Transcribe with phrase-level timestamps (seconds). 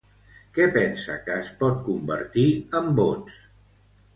[0.53, 2.47] Què pensa que es pot convertir
[2.81, 3.37] en vots?